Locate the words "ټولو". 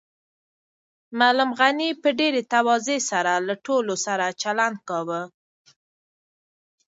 3.65-3.93